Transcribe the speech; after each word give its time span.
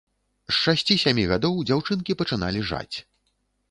З 0.51 0.55
шасці-сямі 0.61 1.27
гадоў 1.33 1.63
дзяўчынкі 1.71 2.19
пачыналі 2.25 2.69
жаць. 2.75 2.95